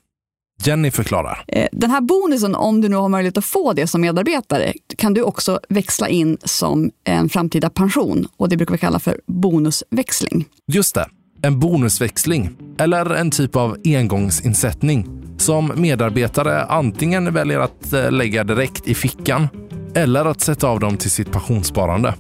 Jenny 0.67 0.91
förklarar. 0.91 1.45
Eh, 1.49 1.69
den 1.73 1.91
här 1.91 2.01
bonusen, 2.01 2.55
om 2.55 2.81
du 2.81 2.89
nu 2.89 2.97
har 2.97 3.09
möjlighet 3.09 3.39
att 3.39 3.45
få 3.45 3.73
det 3.73 3.87
som 3.87 4.01
medarbetare, 4.01 4.73
kan 4.97 5.15
du 5.15 5.23
också 5.23 5.61
växla 5.69 6.09
in 6.09 6.39
som 6.45 6.91
en 7.05 7.29
framtida 7.29 7.71
pension. 7.71 8.29
Och 8.37 8.49
Det 8.49 8.57
brukar 8.57 8.73
vi 8.73 8.79
kalla 8.79 8.99
för 8.99 9.21
bonusväxling. 9.27 10.45
Just 10.73 10.95
det, 10.95 11.07
en 11.43 11.61
bonusväxling. 11.61 12.51
Eller 12.79 13.11
en 13.11 13.31
typ 13.31 13.57
av 13.57 13.77
engångsinsättning 13.85 15.07
som 15.39 15.73
medarbetare 15.77 16.65
antingen 16.65 17.35
väljer 17.35 17.61
att 17.61 17.93
eh, 17.93 18.11
lägga 18.11 18.45
direkt 18.45 18.89
i 18.89 18.95
fickan 18.95 19.49
eller 19.95 20.25
att 20.25 20.41
sätta 20.41 20.69
av 20.69 20.81
dem 20.81 20.97
till 20.97 21.11
sitt 21.11 21.33
pensionssparande. 21.33 22.15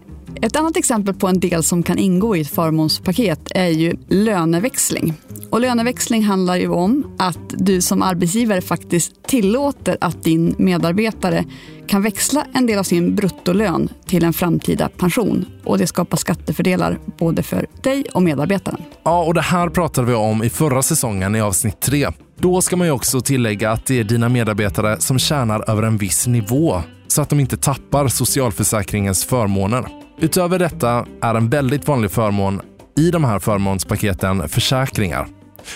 Ett 0.44 0.56
annat 0.56 0.76
exempel 0.76 1.14
på 1.14 1.28
en 1.28 1.40
del 1.40 1.62
som 1.62 1.82
kan 1.82 1.98
ingå 1.98 2.36
i 2.36 2.40
ett 2.40 2.48
förmånspaket 2.48 3.40
är 3.54 3.68
ju 3.68 3.96
löneväxling. 4.08 5.14
Och 5.50 5.60
löneväxling 5.60 6.22
handlar 6.22 6.56
ju 6.56 6.68
om 6.68 7.06
att 7.18 7.38
du 7.48 7.82
som 7.82 8.02
arbetsgivare 8.02 8.60
faktiskt 8.60 9.22
tillåter 9.22 9.96
att 10.00 10.24
din 10.24 10.54
medarbetare 10.58 11.44
kan 11.86 12.02
växla 12.02 12.46
en 12.52 12.66
del 12.66 12.78
av 12.78 12.82
sin 12.82 13.14
bruttolön 13.14 13.88
till 14.06 14.24
en 14.24 14.32
framtida 14.32 14.88
pension. 14.88 15.46
Och 15.64 15.78
det 15.78 15.86
skapar 15.86 16.16
skattefördelar 16.16 16.98
både 17.18 17.42
för 17.42 17.66
dig 17.82 18.04
och 18.14 18.22
medarbetaren. 18.22 18.82
Ja, 19.02 19.24
och 19.24 19.34
det 19.34 19.40
här 19.40 19.68
pratade 19.68 20.06
vi 20.06 20.14
om 20.14 20.42
i 20.42 20.50
förra 20.50 20.82
säsongen 20.82 21.34
i 21.34 21.40
avsnitt 21.40 21.80
3. 21.80 22.08
Då 22.38 22.60
ska 22.60 22.76
man 22.76 22.86
ju 22.86 22.92
också 22.92 23.20
tillägga 23.20 23.70
att 23.70 23.86
det 23.86 24.00
är 24.00 24.04
dina 24.04 24.28
medarbetare 24.28 25.00
som 25.00 25.18
tjänar 25.18 25.70
över 25.70 25.82
en 25.82 25.96
viss 25.96 26.26
nivå 26.26 26.82
så 27.08 27.22
att 27.22 27.28
de 27.28 27.40
inte 27.40 27.56
tappar 27.56 28.08
socialförsäkringens 28.08 29.24
förmåner. 29.24 30.01
Utöver 30.22 30.58
detta 30.58 31.06
är 31.20 31.34
en 31.34 31.48
väldigt 31.48 31.88
vanlig 31.88 32.10
förmån 32.10 32.60
i 32.96 33.10
de 33.10 33.24
här 33.24 33.38
förmånspaketen 33.38 34.48
försäkringar. 34.48 35.28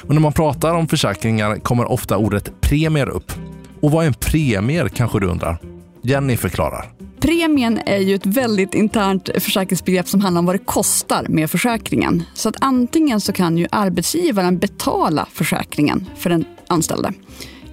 Och 0.02 0.14
när 0.14 0.20
man 0.20 0.32
pratar 0.32 0.74
om 0.74 0.88
försäkringar 0.88 1.56
kommer 1.56 1.84
ofta 1.84 2.16
ordet 2.16 2.60
premier 2.60 3.08
upp. 3.08 3.32
Och 3.80 3.90
vad 3.90 4.04
är 4.04 4.08
en 4.08 4.14
premier 4.14 4.88
kanske 4.88 5.20
du 5.20 5.26
undrar? 5.26 5.58
Jenny 6.02 6.36
förklarar. 6.36 6.92
Premien 7.20 7.80
är 7.86 7.98
ju 7.98 8.14
ett 8.14 8.26
väldigt 8.26 8.74
internt 8.74 9.28
försäkringsbegrepp 9.38 10.08
som 10.08 10.20
handlar 10.20 10.38
om 10.38 10.46
vad 10.46 10.54
det 10.54 10.64
kostar 10.64 11.26
med 11.28 11.50
försäkringen. 11.50 12.22
Så 12.34 12.48
att 12.48 12.56
antingen 12.60 13.20
så 13.20 13.32
kan 13.32 13.58
ju 13.58 13.66
arbetsgivaren 13.70 14.58
betala 14.58 15.26
försäkringen 15.32 16.06
för 16.16 16.30
den 16.30 16.44
anställde 16.68 17.12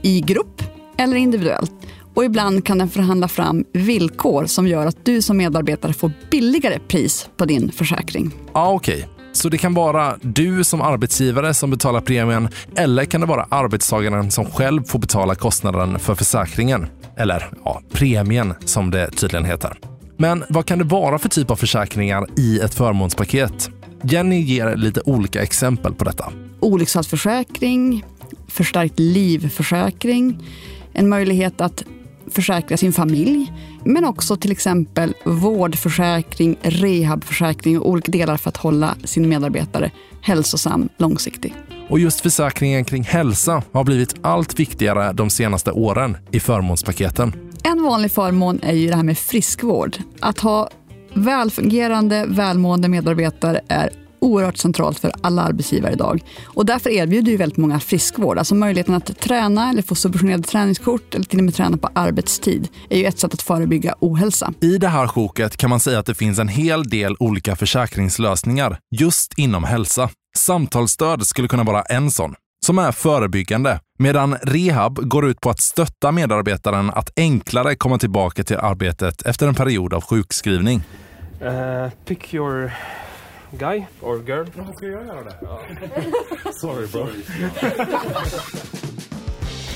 i 0.02 0.22
grupp 0.22 0.64
eller 0.98 1.18
individuellt. 1.18 1.72
Och 2.14 2.26
ibland 2.26 2.66
kan 2.66 2.78
den 2.78 2.90
förhandla 2.90 3.28
fram 3.28 3.66
villkor 3.74 4.46
som 4.46 4.68
gör 4.68 4.86
att 4.86 5.06
du 5.06 5.22
som 5.22 5.38
medarbetare 5.38 5.94
får 5.94 6.12
billigare 6.32 6.80
pris 6.80 7.30
på 7.38 7.46
din 7.46 7.72
försäkring. 7.72 8.32
Ja, 8.54 8.72
okej. 8.72 8.96
Okay. 8.96 9.08
Så 9.34 9.50
det 9.50 9.58
kan 9.58 9.74
vara 9.74 10.18
du 10.22 10.64
som 10.64 10.82
arbetsgivare 10.82 11.54
som 11.54 11.72
betalar 11.72 12.02
premien 12.02 12.50
eller 12.76 13.06
kan 13.06 13.22
det 13.22 13.28
vara 13.28 13.48
arbetstagaren 13.50 14.32
som 14.32 14.46
själv 14.46 14.84
får 14.84 15.00
betala 15.00 15.36
kostnaden 15.36 16.00
för 16.00 16.16
försäkringen? 16.16 16.88
Eller 17.18 17.50
ja, 17.66 17.82
premien 17.92 18.54
som 18.66 18.92
det 18.92 19.12
tydligen 19.12 19.46
heter. 19.46 19.78
Men 20.18 20.44
vad 20.50 20.66
kan 20.66 20.78
det 20.78 20.84
vara 20.84 21.20
för 21.20 21.30
typ 21.30 21.52
av 21.52 21.56
försäkringar 21.56 22.28
i 22.38 22.60
ett 22.60 22.74
förmånspaket? 22.74 23.70
Jenny 24.04 24.42
ger 24.42 24.76
lite 24.76 25.02
olika 25.06 25.42
exempel 25.42 25.94
på 25.94 26.04
detta. 26.04 26.32
Olycksfallsförsäkring, 26.60 28.06
förstärkt 28.48 29.00
livförsäkring, 29.00 30.50
en 30.94 31.10
möjlighet 31.10 31.62
att 31.62 31.84
försäkra 32.32 32.78
sin 32.78 32.94
familj, 32.94 33.54
men 33.84 34.06
också 34.06 34.38
till 34.38 34.52
exempel 34.52 35.14
vårdförsäkring, 35.26 36.58
rehabförsäkring 36.62 37.80
och 37.80 37.90
olika 37.90 38.12
delar 38.12 38.38
för 38.38 38.50
att 38.50 38.58
hålla 38.58 38.96
sin 39.04 39.30
medarbetare 39.30 39.92
hälsosam 40.22 40.90
långsiktigt. 40.98 41.54
Och 41.90 42.00
just 42.00 42.22
försäkringen 42.22 42.86
kring 42.86 43.04
hälsa 43.04 43.64
har 43.72 43.84
blivit 43.84 44.16
allt 44.22 44.60
viktigare 44.60 45.14
de 45.14 45.30
senaste 45.30 45.72
åren 45.72 46.18
i 46.32 46.40
förmånspaketen. 46.40 47.34
En 47.64 47.84
vanlig 47.84 48.12
förmån 48.12 48.60
är 48.64 48.74
ju 48.74 48.88
det 48.88 48.96
här 48.96 49.04
med 49.04 49.18
friskvård. 49.18 49.98
Att 50.20 50.40
ha 50.40 50.70
välfungerande, 51.14 52.26
välmående 52.28 52.90
medarbetare 52.90 53.62
är 53.68 53.90
oerhört 54.24 54.58
centralt 54.58 55.00
för 55.00 55.12
alla 55.22 55.42
arbetsgivare 55.42 55.94
idag. 55.94 56.24
Och 56.44 56.66
därför 56.66 56.90
erbjuder 56.90 57.32
ju 57.32 57.38
väldigt 57.38 57.58
många 57.58 57.80
friskvård. 57.80 58.38
Alltså 58.38 58.56
möjligheten 58.56 58.96
att 58.96 59.20
träna 59.20 59.70
eller 59.70 59.82
få 59.82 59.96
subventionerade 59.96 60.44
träningskort 60.44 61.16
eller 61.16 61.26
till 61.26 61.40
och 61.40 61.46
med 61.46 61.56
träna 61.56 61.78
på 61.78 61.90
arbetstid 61.96 62.68
är 62.90 63.00
ju 63.00 63.06
ett 63.06 63.20
sätt 63.20 63.34
att 63.34 63.42
förebygga 63.42 63.96
ohälsa. 64.00 64.54
I 64.60 64.78
det 64.78 64.88
här 64.88 65.08
sjoket 65.08 65.58
kan 65.58 65.70
man 65.70 65.80
säga 65.80 66.00
att 66.00 66.06
det 66.06 66.16
finns 66.16 66.40
en 66.40 66.48
hel 66.48 66.84
del 66.84 67.16
olika 67.20 67.56
försäkringslösningar 67.56 68.78
just 68.96 69.34
inom 69.38 69.64
hälsa. 69.64 70.10
Samtalsstöd 70.38 71.28
skulle 71.28 71.48
kunna 71.48 71.64
vara 71.64 71.82
en 71.82 72.12
sån. 72.12 72.36
som 72.66 72.80
är 72.80 72.92
förebyggande, 72.92 73.80
medan 74.00 74.36
rehab 74.36 75.10
går 75.10 75.28
ut 75.28 75.42
på 75.42 75.50
att 75.50 75.60
stötta 75.60 76.12
medarbetaren 76.12 76.90
att 76.90 77.10
enklare 77.16 77.76
komma 77.76 77.98
tillbaka 77.98 78.44
till 78.44 78.58
arbetet 78.58 79.22
efter 79.22 79.48
en 79.48 79.56
period 79.56 79.94
av 79.94 80.04
sjukskrivning. 80.04 80.84
Uh, 81.42 81.90
pick 82.06 82.34
your 82.34 82.72
guy 83.58 83.86
or 84.02 84.18
girl. 84.24 84.46
Ska 84.76 84.86
jag 84.86 85.06
göra 85.06 85.24
det? 85.24 85.38
Sorry 86.54 86.88
bro. 86.88 87.08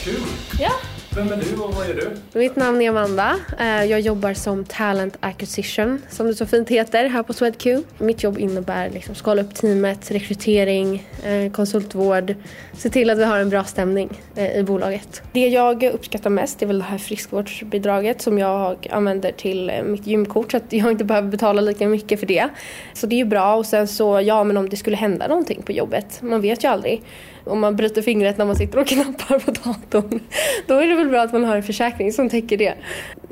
Kul! 0.03 0.21
Ja. 0.59 0.71
Vem 1.17 1.31
är 1.31 1.35
du 1.37 1.61
och 1.63 1.73
vad 1.73 1.89
är 1.89 1.93
du? 1.93 2.39
Mitt 2.39 2.55
namn 2.55 2.81
är 2.81 2.89
Amanda. 2.89 3.35
Eh, 3.59 3.83
Jag 3.85 3.99
jobbar 3.99 4.33
som 4.33 4.65
Talent 4.65 5.17
Acquisition, 5.19 6.01
som 6.09 6.27
det 6.27 6.35
så 6.35 6.45
fint 6.45 6.69
heter, 6.69 7.05
här 7.09 7.23
på 7.23 7.33
SwedQ. 7.33 7.65
Mitt 7.97 8.23
jobb 8.23 8.37
innebär 8.37 8.89
liksom 8.89 9.15
skala 9.15 9.41
upp 9.41 9.55
teamet, 9.55 10.11
rekrytering, 10.11 11.07
eh, 11.25 11.51
konsultvård, 11.51 12.35
se 12.73 12.89
till 12.89 13.09
att 13.09 13.17
vi 13.17 13.23
har 13.23 13.39
en 13.39 13.49
bra 13.49 13.63
stämning 13.63 14.09
eh, 14.35 14.57
i 14.57 14.63
bolaget. 14.63 15.21
Det 15.33 15.47
jag 15.47 15.83
uppskattar 15.83 16.29
mest 16.29 16.61
är 16.61 16.65
väl 16.65 16.79
det 16.79 16.85
här 16.85 16.97
friskvårdsbidraget 16.97 18.21
som 18.21 18.37
jag 18.37 18.87
använder 18.91 19.31
till 19.31 19.71
mitt 19.85 20.07
gymkort 20.07 20.51
så 20.51 20.57
att 20.57 20.73
jag 20.73 20.91
inte 20.91 21.03
behöver 21.03 21.29
betala 21.29 21.61
lika 21.61 21.87
mycket 21.87 22.19
för 22.19 22.27
det. 22.27 22.49
Så 22.93 23.07
det 23.07 23.15
är 23.15 23.17
ju 23.17 23.25
bra 23.25 23.55
och 23.55 23.65
sen 23.65 23.87
så, 23.87 24.21
ja 24.21 24.43
men 24.43 24.57
om 24.57 24.69
det 24.69 24.77
skulle 24.77 24.97
hända 24.97 25.27
någonting 25.27 25.61
på 25.61 25.71
jobbet, 25.71 26.21
man 26.21 26.41
vet 26.41 26.63
ju 26.63 26.67
aldrig. 26.67 27.01
Om 27.47 27.59
man 27.59 27.75
bryter 27.75 28.01
fingret 28.01 28.37
när 28.37 28.45
man 28.45 28.55
sitter 28.55 28.79
och 28.79 28.87
knappar 28.87 29.39
på 29.39 29.51
datorn, 29.51 30.19
då 30.67 30.75
är 30.75 30.87
det 30.87 30.95
väl 30.95 31.09
bra 31.09 31.21
att 31.21 31.33
man 31.33 31.43
har 31.43 31.55
en 31.55 31.63
försäkring 31.63 32.13
som 32.13 32.29
täcker 32.29 32.57
det. 32.57 32.73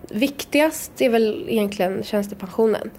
Viktigast 0.09 1.01
är 1.01 1.09
väl 1.09 1.45
egentligen 1.49 2.03
tjänstepensionen. 2.03 2.91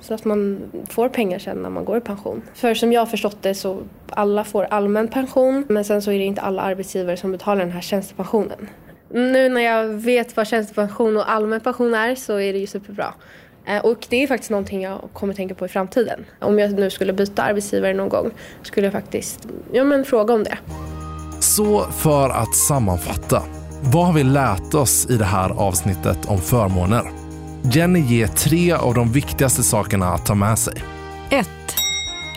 Så 0.00 0.14
att 0.14 0.24
man 0.24 0.60
får 0.88 1.08
pengar 1.08 1.38
sen 1.38 1.62
när 1.62 1.70
man 1.70 1.84
går 1.84 1.96
i 1.96 2.00
pension. 2.00 2.42
För 2.54 2.74
som 2.74 2.92
jag 2.92 3.00
har 3.00 3.06
förstått 3.06 3.42
det 3.42 3.54
så 3.54 3.82
alla 4.10 4.44
får 4.44 4.64
allmän 4.64 5.08
pension 5.08 5.64
men 5.68 5.84
sen 5.84 6.02
så 6.02 6.12
är 6.12 6.18
det 6.18 6.24
inte 6.24 6.40
alla 6.40 6.62
arbetsgivare 6.62 7.16
som 7.16 7.32
betalar 7.32 7.60
den 7.60 7.70
här 7.70 7.80
tjänstepensionen. 7.80 8.68
Nu 9.08 9.48
när 9.48 9.60
jag 9.60 9.86
vet 9.86 10.36
vad 10.36 10.46
tjänstepension 10.46 11.16
och 11.16 11.30
allmän 11.30 11.60
pension 11.60 11.94
är 11.94 12.14
så 12.14 12.40
är 12.40 12.52
det 12.52 12.58
ju 12.58 12.66
superbra. 12.66 13.14
Eh, 13.66 13.78
Och 13.84 14.06
det 14.08 14.22
är 14.22 14.26
faktiskt 14.26 14.50
någonting 14.50 14.82
jag 14.82 15.00
kommer 15.12 15.34
tänka 15.34 15.54
på 15.54 15.66
i 15.66 15.68
framtiden. 15.68 16.24
Om 16.40 16.58
jag 16.58 16.72
nu 16.72 16.90
skulle 16.90 17.12
byta 17.12 17.42
arbetsgivare 17.42 17.94
någon 17.94 18.08
gång 18.08 18.30
skulle 18.62 18.86
jag 18.86 18.92
faktiskt 18.92 19.48
ja, 19.72 19.84
men 19.84 20.04
fråga 20.04 20.34
om 20.34 20.44
det. 20.44 20.58
Så 21.40 21.84
för 21.84 22.30
att 22.30 22.54
sammanfatta. 22.56 23.42
Vad 23.82 24.06
har 24.06 24.12
vi 24.12 24.24
lärt 24.24 24.74
oss 24.74 25.06
i 25.10 25.16
det 25.16 25.24
här 25.24 25.50
avsnittet 25.50 26.26
om 26.26 26.38
förmåner? 26.38 27.02
Jenny 27.62 28.00
ger 28.00 28.26
tre 28.26 28.72
av 28.72 28.94
de 28.94 29.12
viktigaste 29.12 29.62
sakerna 29.62 30.08
att 30.14 30.26
ta 30.26 30.34
med 30.34 30.58
sig. 30.58 30.74
1. 31.30 31.48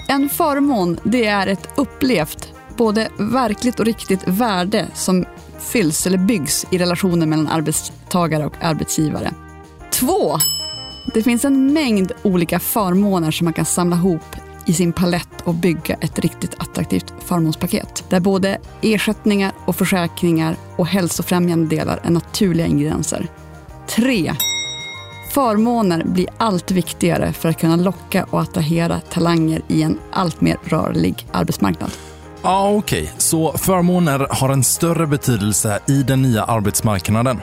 En 0.09 0.29
förmån 0.29 0.99
det 1.03 1.25
är 1.25 1.47
ett 1.47 1.67
upplevt, 1.75 2.53
både 2.77 3.07
verkligt 3.19 3.79
och 3.79 3.85
riktigt 3.85 4.27
värde 4.27 4.87
som 4.93 5.25
fylls 5.59 6.07
eller 6.07 6.17
byggs 6.17 6.65
i 6.71 6.77
relationen 6.77 7.29
mellan 7.29 7.47
arbetstagare 7.47 8.45
och 8.45 8.53
arbetsgivare. 8.61 9.31
2. 9.91 10.07
Det 11.13 11.23
finns 11.23 11.45
en 11.45 11.73
mängd 11.73 12.11
olika 12.23 12.59
förmåner 12.59 13.31
som 13.31 13.45
man 13.45 13.53
kan 13.53 13.65
samla 13.65 13.95
ihop 13.95 14.35
i 14.65 14.73
sin 14.73 14.93
palett 14.93 15.41
och 15.43 15.53
bygga 15.53 15.95
ett 15.95 16.19
riktigt 16.19 16.55
attraktivt 16.57 17.13
förmånspaket. 17.19 18.03
Där 18.09 18.19
både 18.19 18.57
ersättningar 18.81 19.51
och 19.65 19.75
försäkringar 19.75 20.55
och 20.75 20.87
hälsofrämjande 20.87 21.75
delar 21.75 21.99
är 22.03 22.09
naturliga 22.09 22.65
ingredienser. 22.67 23.27
3. 23.87 24.33
Förmåner 25.31 26.03
blir 26.03 26.27
allt 26.37 26.71
viktigare 26.71 27.33
för 27.33 27.49
att 27.49 27.59
kunna 27.59 27.75
locka 27.75 28.27
och 28.29 28.41
attrahera 28.41 28.99
talanger 28.99 29.61
i 29.67 29.83
en 29.83 29.99
allt 30.11 30.41
mer 30.41 30.57
rörlig 30.63 31.27
arbetsmarknad. 31.31 31.91
Ja, 32.41 32.69
okej. 32.69 33.11
Så 33.17 33.57
förmåner 33.57 34.27
har 34.29 34.49
en 34.49 34.63
större 34.63 35.07
betydelse 35.07 35.79
i 35.87 36.03
den 36.03 36.21
nya 36.21 36.43
arbetsmarknaden. 36.43 37.41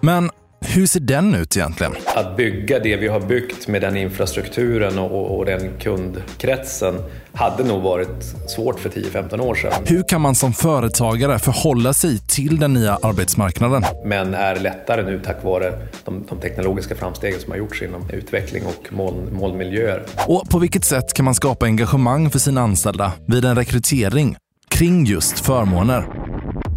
Men 0.00 0.30
hur 0.64 0.86
ser 0.86 1.00
den 1.00 1.34
ut 1.34 1.56
egentligen? 1.56 1.92
Att 2.06 2.36
bygga 2.36 2.78
det 2.78 2.96
vi 2.96 3.08
har 3.08 3.20
byggt 3.20 3.68
med 3.68 3.82
den 3.82 3.96
infrastrukturen 3.96 4.98
och, 4.98 5.38
och 5.38 5.46
den 5.46 5.78
kundkretsen 5.78 6.94
hade 7.32 7.64
nog 7.64 7.82
varit 7.82 8.24
svårt 8.46 8.80
för 8.80 8.88
10-15 8.88 9.40
år 9.40 9.54
sedan. 9.54 9.72
Hur 9.86 10.02
kan 10.08 10.20
man 10.20 10.34
som 10.34 10.52
företagare 10.52 11.38
förhålla 11.38 11.92
sig 11.92 12.18
till 12.18 12.58
den 12.58 12.72
nya 12.72 12.98
arbetsmarknaden? 13.02 13.84
Men 14.04 14.34
är 14.34 14.56
lättare 14.56 15.02
nu 15.02 15.20
tack 15.24 15.44
vare 15.44 15.72
de, 16.04 16.24
de 16.28 16.40
teknologiska 16.40 16.94
framstegen 16.94 17.40
som 17.40 17.50
har 17.50 17.58
gjorts 17.58 17.82
inom 17.82 18.10
utveckling 18.10 18.62
och 18.66 18.92
moln, 18.92 19.34
molnmiljöer. 19.34 20.02
Och 20.28 20.50
på 20.50 20.58
vilket 20.58 20.84
sätt 20.84 21.14
kan 21.14 21.24
man 21.24 21.34
skapa 21.34 21.66
engagemang 21.66 22.30
för 22.30 22.38
sina 22.38 22.60
anställda 22.60 23.12
vid 23.26 23.44
en 23.44 23.56
rekrytering 23.56 24.36
kring 24.68 25.04
just 25.04 25.40
förmåner? 25.40 26.06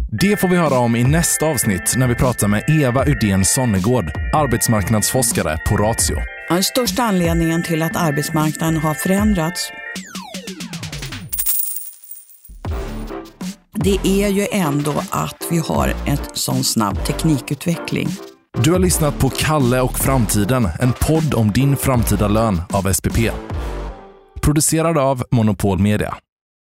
Det 0.08 0.40
får 0.40 0.48
vi 0.48 0.56
höra 0.56 0.78
om 0.78 0.96
i 0.96 1.04
nästa 1.04 1.46
avsnitt 1.46 1.94
när 1.96 2.08
vi 2.08 2.14
pratar 2.14 2.48
med 2.48 2.64
Eva 2.68 3.04
Udén 3.06 3.44
Sonnegård, 3.44 4.04
arbetsmarknadsforskare 4.34 5.58
på 5.66 5.76
Ratio. 5.76 6.16
Den 6.48 6.62
största 6.62 7.02
anledningen 7.02 7.62
till 7.62 7.82
att 7.82 7.96
arbetsmarknaden 7.96 8.76
har 8.76 8.94
förändrats 8.94 9.72
det 13.72 13.98
är 14.04 14.28
ju 14.28 14.46
ändå 14.52 14.94
att 15.10 15.46
vi 15.50 15.58
har 15.58 15.88
en 16.06 16.18
sån 16.32 16.64
snabb 16.64 17.04
teknikutveckling. 17.04 18.08
Du 18.62 18.72
har 18.72 18.78
lyssnat 18.78 19.18
på 19.18 19.30
Kalle 19.30 19.80
och 19.80 19.98
framtiden, 19.98 20.68
en 20.80 20.92
podd 20.92 21.34
om 21.34 21.52
din 21.52 21.76
framtida 21.76 22.28
lön 22.28 22.62
av 22.72 22.92
SPP. 22.92 23.18
Producerad 24.42 24.98
av 24.98 25.22
Monopol 25.30 25.78
Media. 25.78 26.14